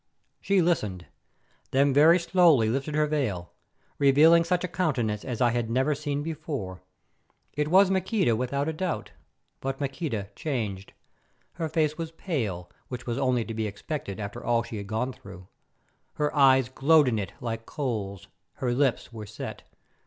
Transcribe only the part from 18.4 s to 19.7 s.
her lips were set.